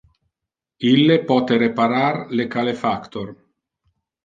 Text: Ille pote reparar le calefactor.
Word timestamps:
Ille 0.91 1.17
pote 1.33 1.59
reparar 1.65 2.19
le 2.41 2.49
calefactor. 2.57 3.31